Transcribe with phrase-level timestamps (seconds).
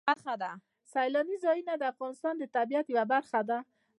[0.91, 3.57] سیلاني ځایونه د افغانستان د طبیعت یوه برخه ده.